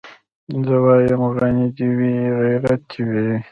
[0.65, 3.25] زه وايم غني دي وي غيرت دي وي